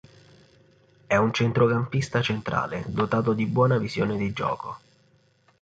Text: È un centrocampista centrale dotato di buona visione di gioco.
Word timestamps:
È 1.05 1.15
un 1.15 1.31
centrocampista 1.31 2.23
centrale 2.23 2.85
dotato 2.87 3.33
di 3.33 3.45
buona 3.45 3.77
visione 3.77 4.17
di 4.17 4.33
gioco. 4.33 4.79